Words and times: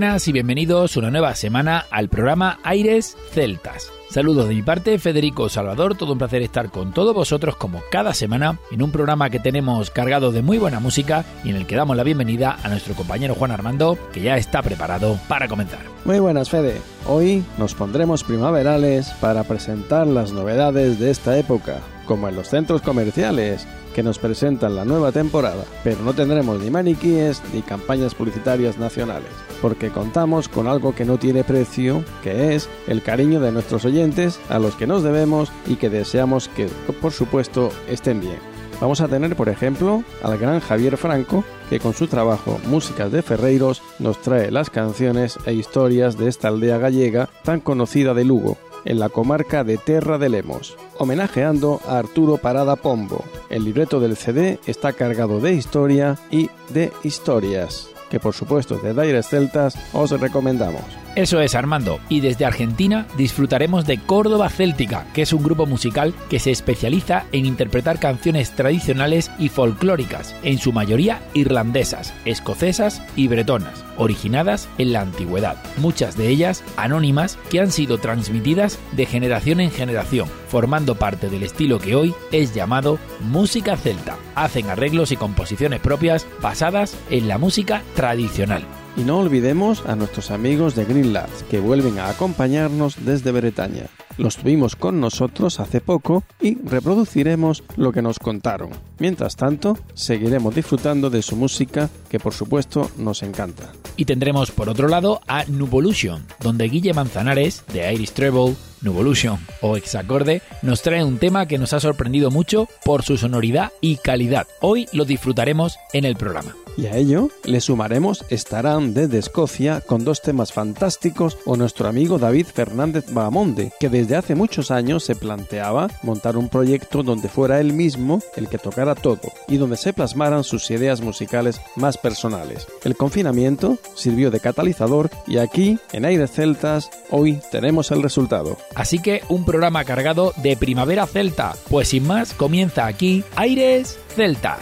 Buenas 0.00 0.28
y 0.28 0.32
bienvenidos 0.32 0.96
una 0.96 1.10
nueva 1.10 1.34
semana 1.34 1.84
al 1.90 2.08
programa 2.08 2.58
Aires 2.62 3.18
Celtas. 3.32 3.92
Saludos 4.08 4.48
de 4.48 4.54
mi 4.54 4.62
parte, 4.62 4.98
Federico 4.98 5.50
Salvador, 5.50 5.94
todo 5.94 6.14
un 6.14 6.18
placer 6.18 6.40
estar 6.40 6.70
con 6.70 6.94
todos 6.94 7.14
vosotros 7.14 7.54
como 7.56 7.82
cada 7.90 8.14
semana 8.14 8.58
en 8.70 8.82
un 8.82 8.92
programa 8.92 9.28
que 9.28 9.40
tenemos 9.40 9.90
cargado 9.90 10.32
de 10.32 10.40
muy 10.40 10.56
buena 10.56 10.80
música 10.80 11.26
y 11.44 11.50
en 11.50 11.56
el 11.56 11.66
que 11.66 11.76
damos 11.76 11.98
la 11.98 12.02
bienvenida 12.02 12.56
a 12.62 12.70
nuestro 12.70 12.94
compañero 12.94 13.34
Juan 13.34 13.50
Armando, 13.50 13.98
que 14.10 14.22
ya 14.22 14.38
está 14.38 14.62
preparado 14.62 15.18
para 15.28 15.48
comenzar. 15.48 15.80
Muy 16.06 16.18
buenas, 16.18 16.48
Fede. 16.48 16.80
Hoy 17.06 17.44
nos 17.58 17.74
pondremos 17.74 18.24
primaverales 18.24 19.10
para 19.20 19.44
presentar 19.44 20.06
las 20.06 20.32
novedades 20.32 20.98
de 20.98 21.10
esta 21.10 21.36
época, 21.36 21.80
como 22.10 22.28
en 22.28 22.34
los 22.34 22.48
centros 22.48 22.82
comerciales, 22.82 23.68
que 23.94 24.02
nos 24.02 24.18
presentan 24.18 24.74
la 24.74 24.84
nueva 24.84 25.12
temporada, 25.12 25.62
pero 25.84 26.02
no 26.02 26.12
tendremos 26.12 26.60
ni 26.60 26.68
maniquíes 26.68 27.40
ni 27.54 27.62
campañas 27.62 28.16
publicitarias 28.16 28.78
nacionales, 28.78 29.30
porque 29.62 29.90
contamos 29.90 30.48
con 30.48 30.66
algo 30.66 30.92
que 30.92 31.04
no 31.04 31.18
tiene 31.18 31.44
precio, 31.44 32.04
que 32.24 32.56
es 32.56 32.68
el 32.88 33.00
cariño 33.00 33.38
de 33.38 33.52
nuestros 33.52 33.84
oyentes 33.84 34.40
a 34.48 34.58
los 34.58 34.74
que 34.74 34.88
nos 34.88 35.04
debemos 35.04 35.52
y 35.68 35.76
que 35.76 35.88
deseamos 35.88 36.48
que, 36.48 36.66
por 37.00 37.12
supuesto, 37.12 37.70
estén 37.88 38.20
bien. 38.20 38.40
Vamos 38.80 39.00
a 39.00 39.06
tener, 39.06 39.36
por 39.36 39.48
ejemplo, 39.48 40.02
al 40.24 40.36
gran 40.36 40.58
Javier 40.58 40.96
Franco, 40.96 41.44
que 41.68 41.78
con 41.78 41.94
su 41.94 42.08
trabajo 42.08 42.58
Músicas 42.66 43.12
de 43.12 43.22
Ferreiros 43.22 43.82
nos 44.00 44.20
trae 44.20 44.50
las 44.50 44.68
canciones 44.68 45.38
e 45.46 45.52
historias 45.52 46.18
de 46.18 46.28
esta 46.28 46.48
aldea 46.48 46.78
gallega 46.78 47.28
tan 47.44 47.60
conocida 47.60 48.14
de 48.14 48.24
Lugo, 48.24 48.58
en 48.84 48.98
la 48.98 49.08
comarca 49.08 49.64
de 49.64 49.78
Terra 49.78 50.18
de 50.18 50.28
Lemos, 50.28 50.76
homenajeando 50.98 51.80
a 51.86 51.98
Arturo 51.98 52.36
Parada 52.36 52.76
Pombo. 52.76 53.24
El 53.48 53.64
libreto 53.64 54.00
del 54.00 54.16
CD 54.16 54.58
está 54.66 54.92
cargado 54.92 55.40
de 55.40 55.54
historia 55.54 56.18
y 56.30 56.50
de 56.70 56.92
historias, 57.04 57.88
que 58.10 58.20
por 58.20 58.34
supuesto 58.34 58.76
de 58.78 58.94
Daires 58.94 59.28
Celtas 59.28 59.76
os 59.92 60.10
recomendamos. 60.10 60.82
Eso 61.16 61.40
es, 61.40 61.56
Armando. 61.56 61.98
Y 62.08 62.20
desde 62.20 62.44
Argentina 62.44 63.06
disfrutaremos 63.16 63.84
de 63.84 63.98
Córdoba 63.98 64.48
Céltica, 64.48 65.06
que 65.12 65.22
es 65.22 65.32
un 65.32 65.42
grupo 65.42 65.66
musical 65.66 66.14
que 66.28 66.38
se 66.38 66.52
especializa 66.52 67.24
en 67.32 67.46
interpretar 67.46 67.98
canciones 67.98 68.52
tradicionales 68.52 69.30
y 69.38 69.48
folclóricas, 69.48 70.36
en 70.44 70.58
su 70.58 70.72
mayoría 70.72 71.20
irlandesas, 71.34 72.14
escocesas 72.24 73.02
y 73.16 73.26
bretonas, 73.26 73.84
originadas 73.96 74.68
en 74.78 74.92
la 74.92 75.00
antigüedad. 75.00 75.56
Muchas 75.78 76.16
de 76.16 76.28
ellas 76.28 76.62
anónimas 76.76 77.38
que 77.50 77.60
han 77.60 77.72
sido 77.72 77.98
transmitidas 77.98 78.78
de 78.92 79.06
generación 79.06 79.60
en 79.60 79.72
generación, 79.72 80.28
formando 80.48 80.94
parte 80.94 81.28
del 81.28 81.42
estilo 81.42 81.80
que 81.80 81.96
hoy 81.96 82.14
es 82.30 82.54
llamado 82.54 82.98
música 83.20 83.76
celta. 83.76 84.16
Hacen 84.36 84.70
arreglos 84.70 85.10
y 85.10 85.16
composiciones 85.16 85.80
propias 85.80 86.26
basadas 86.40 86.96
en 87.10 87.26
la 87.26 87.36
música 87.36 87.82
tradicional. 87.96 88.64
Y 88.96 89.02
no 89.02 89.18
olvidemos 89.18 89.84
a 89.86 89.96
nuestros 89.96 90.30
amigos 90.30 90.74
de 90.74 90.84
Green 90.84 91.12
que 91.48 91.60
vuelven 91.60 91.98
a 91.98 92.08
acompañarnos 92.08 93.04
desde 93.04 93.32
Bretaña. 93.32 93.86
Los 94.20 94.36
tuvimos 94.36 94.76
con 94.76 95.00
nosotros 95.00 95.60
hace 95.60 95.80
poco 95.80 96.24
y 96.42 96.58
reproduciremos 96.58 97.64
lo 97.76 97.90
que 97.90 98.02
nos 98.02 98.18
contaron. 98.18 98.68
Mientras 98.98 99.34
tanto, 99.34 99.78
seguiremos 99.94 100.54
disfrutando 100.54 101.08
de 101.08 101.22
su 101.22 101.36
música, 101.36 101.88
que 102.10 102.20
por 102.20 102.34
supuesto 102.34 102.90
nos 102.98 103.22
encanta. 103.22 103.72
Y 103.96 104.04
tendremos 104.04 104.50
por 104.50 104.68
otro 104.68 104.88
lado 104.88 105.22
a 105.26 105.46
Nuvolution, 105.46 106.26
donde 106.38 106.68
Guille 106.68 106.92
Manzanares, 106.92 107.64
de 107.72 107.90
Iris 107.94 108.12
Treble, 108.12 108.56
Nuvolution 108.82 109.38
o 109.62 109.78
Exacorde, 109.78 110.42
nos 110.60 110.82
trae 110.82 111.02
un 111.02 111.16
tema 111.16 111.46
que 111.46 111.56
nos 111.56 111.72
ha 111.72 111.80
sorprendido 111.80 112.30
mucho 112.30 112.68
por 112.84 113.02
su 113.02 113.16
sonoridad 113.16 113.72
y 113.80 113.96
calidad. 113.96 114.46
Hoy 114.60 114.86
lo 114.92 115.06
disfrutaremos 115.06 115.78
en 115.94 116.04
el 116.04 116.16
programa. 116.16 116.54
Y 116.76 116.86
a 116.86 116.96
ello 116.96 117.28
le 117.44 117.60
sumaremos 117.60 118.24
Estarán 118.30 118.94
desde 118.94 119.18
Escocia 119.18 119.80
con 119.80 120.04
dos 120.04 120.22
temas 120.22 120.52
fantásticos 120.52 121.36
o 121.44 121.56
nuestro 121.56 121.88
amigo 121.88 122.18
David 122.18 122.46
Fernández 122.46 123.04
Bahamonde, 123.12 123.72
que 123.78 123.88
desde 123.88 124.09
hace 124.16 124.34
muchos 124.34 124.70
años 124.70 125.04
se 125.04 125.14
planteaba 125.14 125.88
montar 126.02 126.36
un 126.36 126.48
proyecto 126.48 127.02
donde 127.02 127.28
fuera 127.28 127.60
él 127.60 127.72
mismo 127.72 128.20
el 128.36 128.48
que 128.48 128.58
tocara 128.58 128.94
todo 128.94 129.20
y 129.48 129.56
donde 129.56 129.76
se 129.76 129.92
plasmaran 129.92 130.44
sus 130.44 130.70
ideas 130.70 131.00
musicales 131.00 131.60
más 131.76 131.98
personales. 131.98 132.66
El 132.84 132.96
confinamiento 132.96 133.78
sirvió 133.94 134.30
de 134.30 134.40
catalizador 134.40 135.10
y 135.26 135.38
aquí, 135.38 135.78
en 135.92 136.04
Aires 136.04 136.30
Celtas, 136.32 136.90
hoy 137.10 137.40
tenemos 137.50 137.90
el 137.90 138.02
resultado. 138.02 138.56
Así 138.74 139.00
que 139.00 139.22
un 139.28 139.44
programa 139.44 139.84
cargado 139.84 140.32
de 140.36 140.56
primavera 140.56 141.06
celta. 141.06 141.54
Pues 141.68 141.88
sin 141.88 142.06
más, 142.06 142.32
comienza 142.34 142.86
aquí 142.86 143.24
Aires 143.36 143.98
Celtas. 144.14 144.60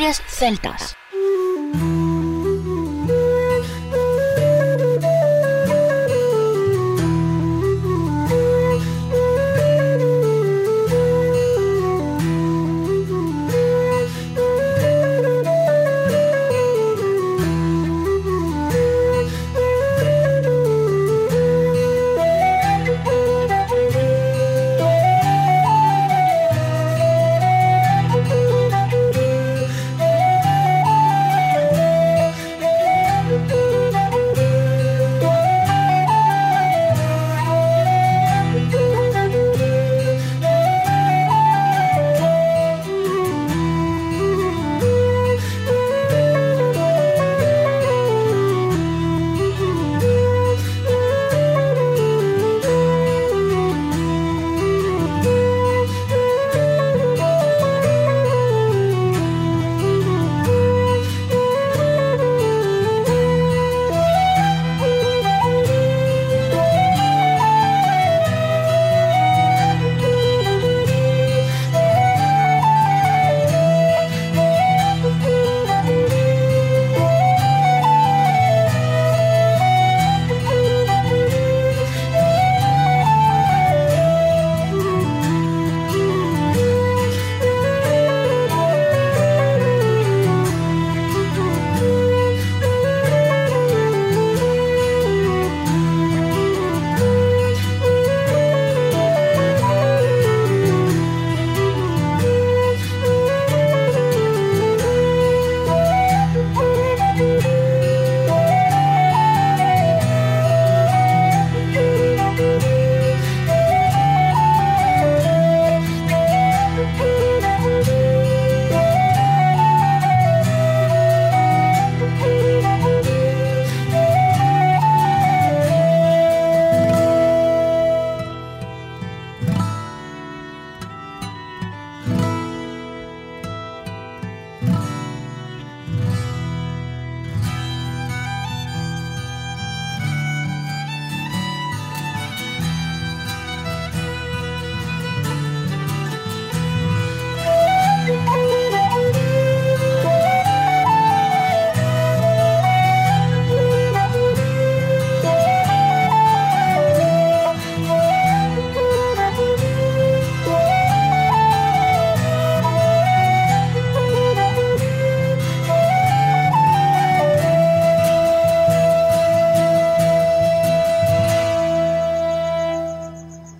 Aires 0.00 0.22
Celtas. 0.26 0.96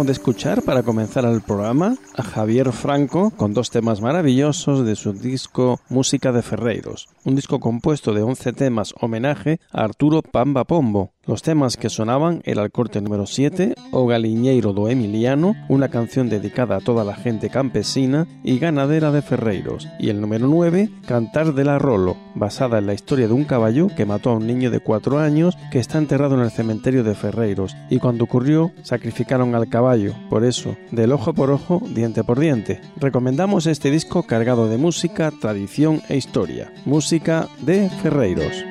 De 0.00 0.12
escuchar 0.12 0.62
para 0.62 0.82
comenzar 0.82 1.26
el 1.26 1.42
programa 1.42 1.94
a 2.16 2.22
Javier 2.22 2.72
Franco 2.72 3.30
con 3.36 3.52
dos 3.52 3.68
temas 3.68 4.00
maravillosos 4.00 4.86
de 4.86 4.96
su 4.96 5.12
disco 5.12 5.78
Música 5.90 6.32
de 6.32 6.40
Ferreiros, 6.40 7.08
un 7.24 7.36
disco 7.36 7.60
compuesto 7.60 8.14
de 8.14 8.22
11 8.22 8.54
temas 8.54 8.94
homenaje 8.98 9.60
a 9.70 9.84
Arturo 9.84 10.22
Pamba 10.22 10.64
Pombo, 10.64 11.12
los 11.26 11.42
temas 11.42 11.76
que 11.76 11.90
sonaban 11.90 12.40
era 12.44 12.62
el 12.62 12.70
corte 12.70 13.00
número 13.00 13.26
7, 13.26 13.74
O 13.92 14.06
Galiñeiro 14.06 14.72
do 14.72 14.88
Emiliano, 14.88 15.54
una 15.68 15.88
canción 15.88 16.28
dedicada 16.28 16.76
a 16.76 16.80
toda 16.80 17.04
la 17.04 17.14
gente 17.14 17.50
campesina 17.50 18.26
y 18.42 18.58
ganadera 18.58 19.12
de 19.12 19.22
Ferreiros, 19.22 19.86
y 19.98 20.08
el 20.08 20.20
número 20.20 20.48
9, 20.48 20.90
Cantar 21.06 21.54
de 21.54 21.64
la 21.64 21.78
Rolo, 21.78 22.16
basada 22.34 22.78
en 22.78 22.86
la 22.86 22.94
historia 22.94 23.28
de 23.28 23.34
un 23.34 23.44
caballo 23.44 23.88
que 23.94 24.06
mató 24.06 24.30
a 24.30 24.36
un 24.36 24.46
niño 24.46 24.70
de 24.70 24.80
4 24.80 25.18
años 25.18 25.56
que 25.70 25.78
está 25.78 25.98
enterrado 25.98 26.36
en 26.36 26.40
el 26.40 26.50
cementerio 26.50 27.04
de 27.04 27.14
Ferreiros, 27.14 27.76
y 27.90 27.98
cuando 27.98 28.24
ocurrió 28.24 28.72
sacrificaron 28.82 29.54
al 29.54 29.68
caballo, 29.68 30.14
por 30.30 30.44
eso, 30.44 30.76
del 30.90 31.12
ojo 31.12 31.34
por 31.34 31.50
ojo, 31.50 31.82
diente 31.94 32.24
por 32.24 32.40
diente. 32.40 32.80
Recomendamos 32.96 33.66
este 33.66 33.90
disco 33.90 34.22
cargado 34.22 34.68
de 34.68 34.78
música, 34.78 35.30
tradición 35.40 36.00
e 36.08 36.16
historia, 36.16 36.72
música 36.86 37.46
de 37.60 37.90
Ferreiros. 37.90 38.64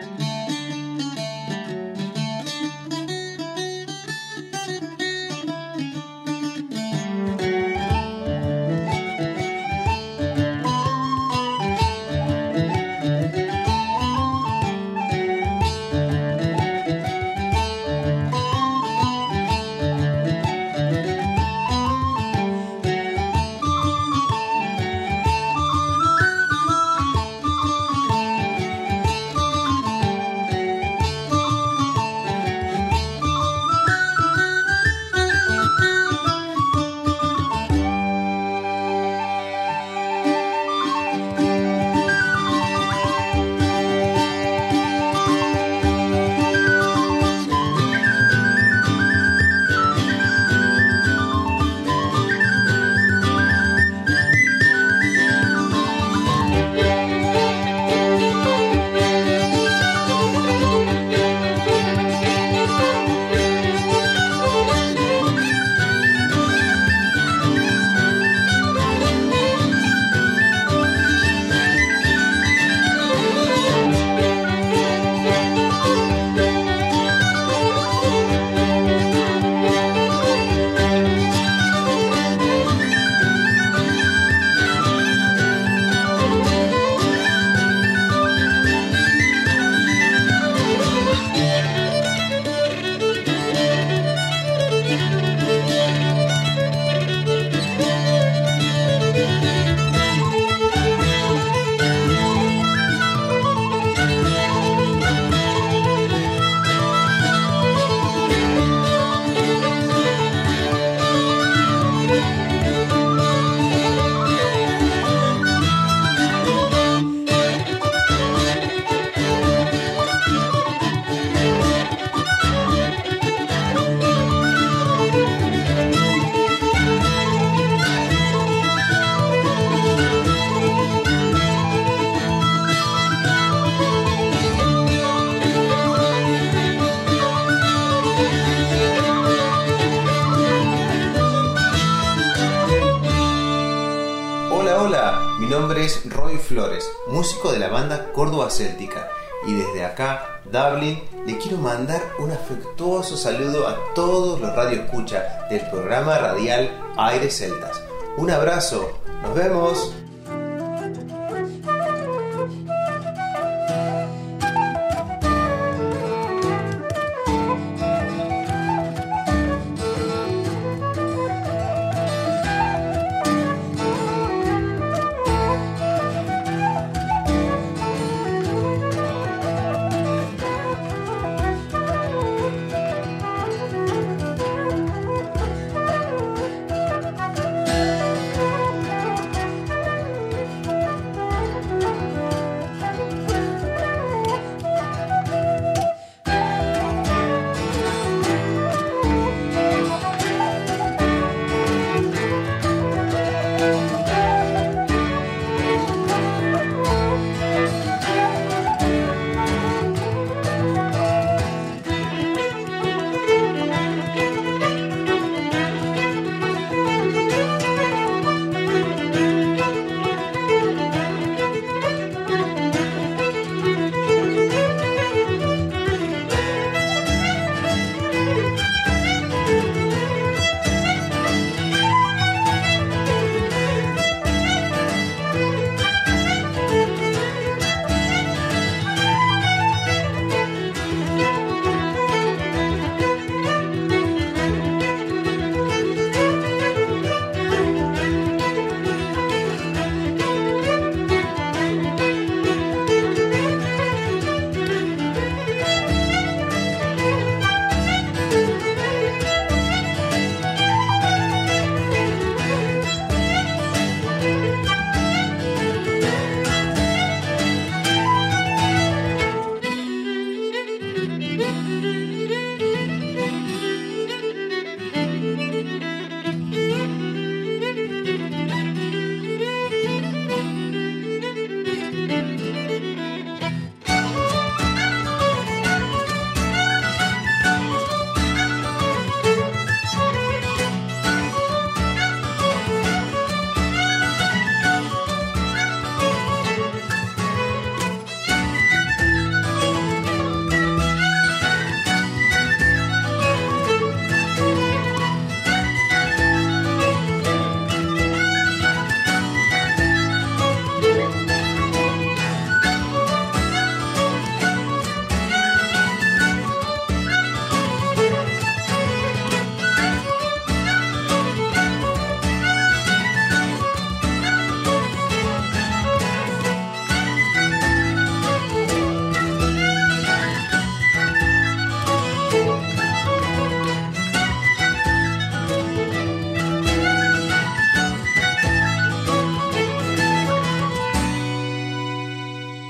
Y 149.45 149.53
desde 149.53 149.85
acá, 149.85 150.41
Dublin, 150.45 151.01
le 151.25 151.37
quiero 151.37 151.57
mandar 151.57 152.01
un 152.19 152.31
afectuoso 152.31 153.15
saludo 153.15 153.67
a 153.67 153.77
todos 153.93 154.39
los 154.41 154.55
radioescucha 154.55 155.47
del 155.49 155.61
programa 155.69 156.17
radial 156.17 156.69
Aires 156.97 157.37
Celtas. 157.37 157.81
Un 158.17 158.31
abrazo, 158.31 158.99
nos 159.21 159.35
vemos. 159.35 159.93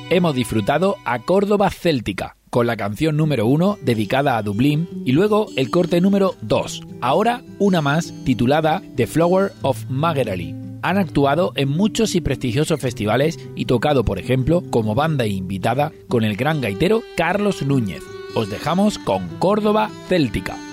Hemos 0.10 0.36
disfrutado 0.36 0.98
a 1.06 1.20
Córdoba 1.20 1.70
Céltica, 1.70 2.36
con 2.50 2.66
la 2.68 2.78
canción 2.78 3.16
número 3.16 3.46
uno 3.46 3.78
dedicada 3.82 4.38
a 4.38 4.42
Dublín 4.42 4.88
y 5.06 5.12
luego 5.12 5.48
el 5.56 5.70
corte 5.70 6.01
número 6.01 6.36
2, 6.42 6.82
ahora 7.01 7.42
una 7.60 7.82
más 7.82 8.13
titulada 8.25 8.82
The 8.96 9.08
Flower 9.08 9.51
of 9.62 9.86
Magerali. 9.89 10.56
Han 10.82 10.98
actuado 10.98 11.51
en 11.56 11.70
muchos 11.70 12.16
y 12.16 12.22
prestigiosos 12.22 12.80
festivales 12.80 13.38
y 13.56 13.66
tocado, 13.66 14.04
por 14.06 14.18
ejemplo, 14.18 14.63
como 14.70 14.96
banda 14.96 15.28
invitada 15.28 15.92
con 16.08 16.24
el 16.24 16.36
gran 16.38 16.62
gaitero 16.62 17.04
Carlos 17.18 17.62
Núñez. 17.62 18.01
Os 18.34 18.50
dejamos 18.50 18.98
con 18.98 19.28
Córdoba 19.39 19.89
Céltica. 20.08 20.68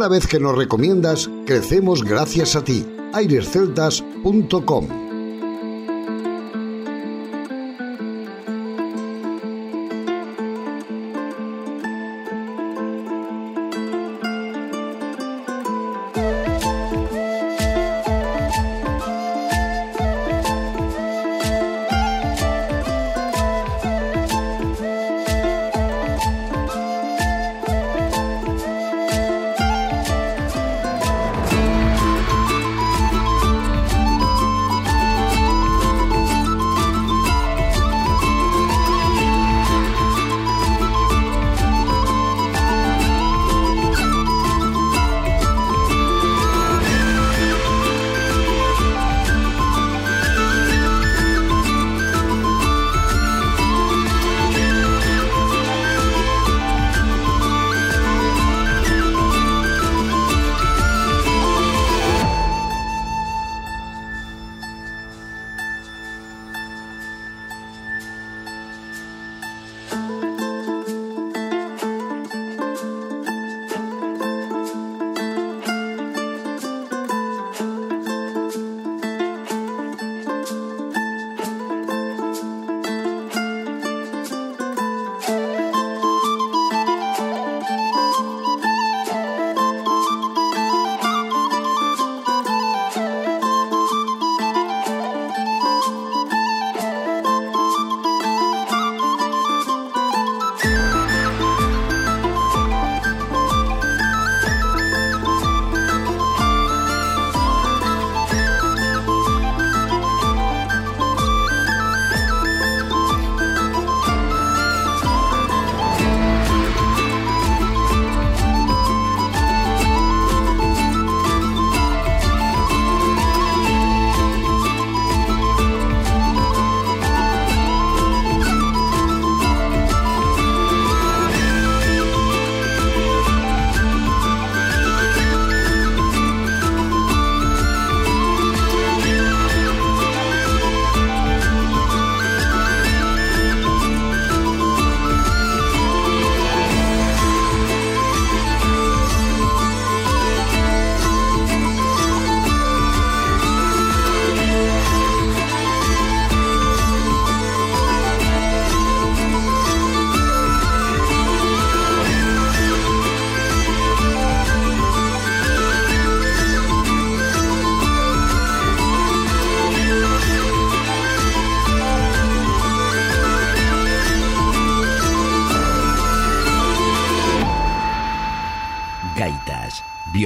Cada 0.00 0.12
vez 0.12 0.26
que 0.26 0.40
nos 0.40 0.56
recomiendas, 0.56 1.28
crecemos 1.44 2.02
gracias 2.02 2.56
a 2.56 2.64
ti. 2.64 2.86
airesceltas.com 3.12 4.99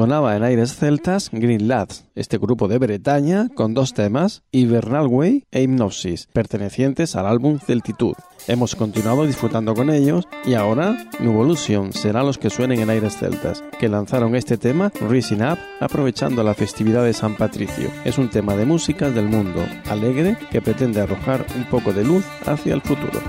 Sonaba 0.00 0.34
en 0.34 0.42
aires 0.44 0.76
celtas 0.76 1.28
Green 1.30 1.68
Lads, 1.68 2.06
este 2.14 2.38
grupo 2.38 2.68
de 2.68 2.78
Bretaña 2.78 3.50
con 3.54 3.74
dos 3.74 3.92
temas, 3.92 4.42
Hibernal 4.50 5.06
Way 5.06 5.44
e 5.50 5.60
Hypnosis, 5.60 6.26
pertenecientes 6.32 7.16
al 7.16 7.26
álbum 7.26 7.58
Celtitud. 7.58 8.14
Hemos 8.48 8.74
continuado 8.76 9.26
disfrutando 9.26 9.74
con 9.74 9.90
ellos 9.90 10.26
y 10.46 10.54
ahora 10.54 11.06
Nuvolution 11.20 11.92
serán 11.92 12.24
los 12.24 12.38
que 12.38 12.48
suenen 12.48 12.80
en 12.80 12.88
aires 12.88 13.18
celtas, 13.18 13.62
que 13.78 13.90
lanzaron 13.90 14.34
este 14.36 14.56
tema 14.56 14.90
Rising 15.06 15.42
Up 15.42 15.58
aprovechando 15.80 16.42
la 16.42 16.54
festividad 16.54 17.04
de 17.04 17.12
San 17.12 17.36
Patricio. 17.36 17.90
Es 18.06 18.16
un 18.16 18.30
tema 18.30 18.56
de 18.56 18.64
música 18.64 19.10
del 19.10 19.26
mundo, 19.26 19.62
alegre, 19.90 20.38
que 20.50 20.62
pretende 20.62 21.02
arrojar 21.02 21.44
un 21.54 21.64
poco 21.64 21.92
de 21.92 22.04
luz 22.04 22.24
hacia 22.46 22.72
el 22.72 22.80
futuro. 22.80 23.20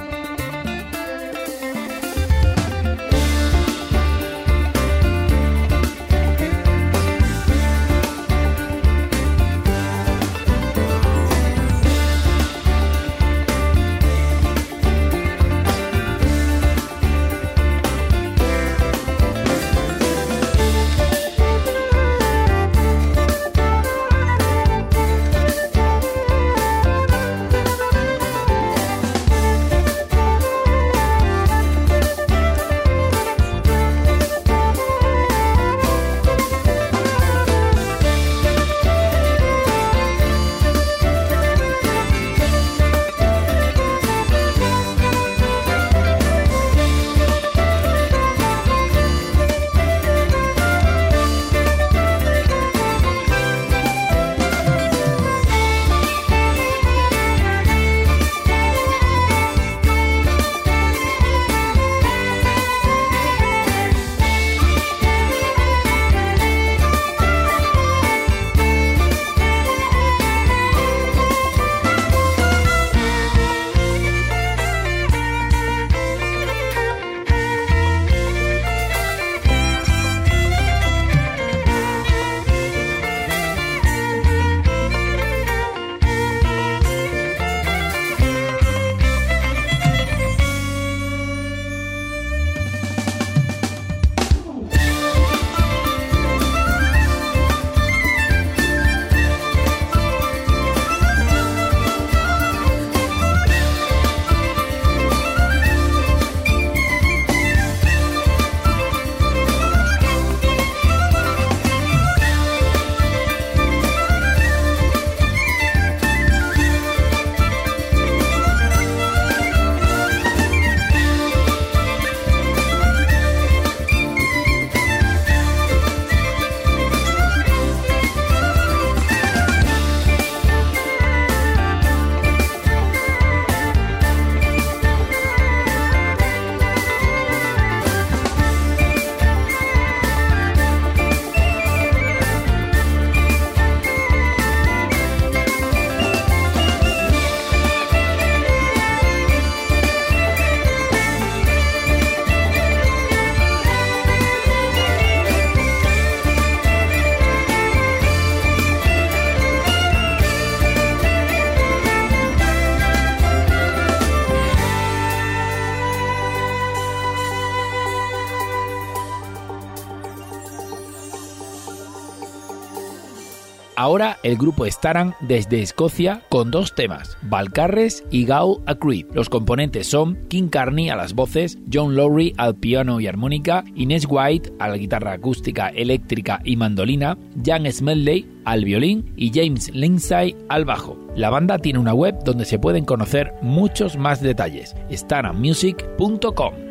El 174.23 174.37
grupo 174.37 174.65
Staran 174.65 175.15
desde 175.21 175.61
Escocia 175.61 176.21
con 176.29 176.51
dos 176.51 176.75
temas, 176.75 177.17
Valcarres 177.23 178.03
y 178.11 178.25
Gau 178.25 178.61
a 178.65 178.75
Creed. 178.75 179.07
Los 179.13 179.29
componentes 179.29 179.87
son 179.87 180.17
King 180.27 180.49
Carney 180.49 180.89
a 180.89 180.95
las 180.95 181.13
voces, 181.13 181.57
John 181.71 181.95
Lowry 181.95 182.33
al 182.37 182.55
piano 182.55 182.99
y 182.99 183.07
armónica, 183.07 183.63
Inés 183.75 184.05
White 184.09 184.53
a 184.59 184.67
la 184.67 184.77
guitarra 184.77 185.13
acústica, 185.13 185.69
eléctrica 185.69 186.41
y 186.43 186.55
mandolina, 186.55 187.17
Jan 187.43 187.71
Smedley 187.71 188.27
al 188.45 188.65
violín 188.65 189.13
y 189.15 189.31
James 189.33 189.73
Lindsay 189.73 190.35
al 190.49 190.65
bajo. 190.65 190.97
La 191.15 191.29
banda 191.29 191.57
tiene 191.59 191.79
una 191.79 191.93
web 191.93 192.23
donde 192.23 192.45
se 192.45 192.59
pueden 192.59 192.85
conocer 192.85 193.33
muchos 193.41 193.97
más 193.97 194.21
detalles, 194.21 194.75
staranmusic.com. 194.91 196.70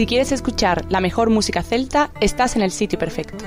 Si 0.00 0.06
quieres 0.06 0.32
escuchar 0.32 0.86
la 0.88 1.02
mejor 1.02 1.28
música 1.28 1.62
celta, 1.62 2.10
estás 2.22 2.56
en 2.56 2.62
el 2.62 2.70
sitio 2.70 2.98
perfecto. 2.98 3.44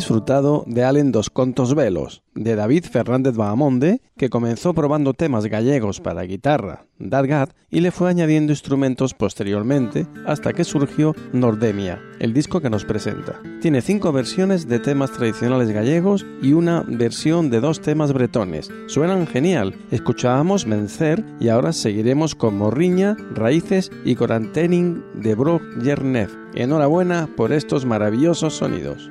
Disfrutado 0.00 0.64
de 0.66 0.82
Allen 0.82 1.12
dos 1.12 1.28
Contos 1.28 1.74
Velos, 1.74 2.22
de 2.34 2.56
David 2.56 2.86
Fernández 2.90 3.36
Bahamonde, 3.36 4.00
que 4.16 4.30
comenzó 4.30 4.72
probando 4.72 5.12
temas 5.12 5.44
gallegos 5.44 6.00
para 6.00 6.22
guitarra, 6.22 6.86
Dadgat, 6.98 7.50
y 7.68 7.80
le 7.80 7.90
fue 7.90 8.08
añadiendo 8.08 8.50
instrumentos 8.50 9.12
posteriormente 9.12 10.06
hasta 10.26 10.54
que 10.54 10.64
surgió 10.64 11.14
Nordemia, 11.34 12.00
el 12.18 12.32
disco 12.32 12.62
que 12.62 12.70
nos 12.70 12.86
presenta. 12.86 13.42
Tiene 13.60 13.82
cinco 13.82 14.10
versiones 14.10 14.68
de 14.68 14.78
temas 14.78 15.12
tradicionales 15.12 15.70
gallegos 15.70 16.24
y 16.40 16.54
una 16.54 16.82
versión 16.88 17.50
de 17.50 17.60
dos 17.60 17.82
temas 17.82 18.14
bretones. 18.14 18.70
Suenan 18.86 19.26
genial. 19.26 19.74
Escuchábamos 19.90 20.66
Mencer 20.66 21.22
y 21.40 21.48
ahora 21.48 21.74
seguiremos 21.74 22.34
con 22.34 22.56
Morriña, 22.56 23.18
Raíces 23.34 23.92
y 24.06 24.14
Corantening 24.14 25.04
de 25.12 25.34
Brock 25.34 25.62
Yernev. 25.82 26.30
Enhorabuena 26.54 27.28
por 27.36 27.52
estos 27.52 27.84
maravillosos 27.84 28.54
sonidos. 28.54 29.10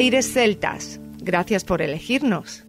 Aires 0.00 0.32
Celtas, 0.32 0.98
gracias 1.18 1.62
por 1.62 1.82
elegirnos. 1.82 2.64